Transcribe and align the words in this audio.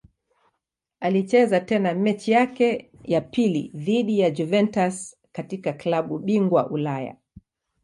Alicheza 0.99 1.59
tena 1.59 1.93
mechi 1.93 2.31
yake 2.31 2.91
ya 3.03 3.21
pili 3.21 3.71
dhidi 3.75 4.19
ya 4.19 4.31
Juventus 4.31 5.15
katika 5.31 5.73
klabu 5.73 6.19
bingwa 6.19 6.69
Ulaya. 6.69 7.17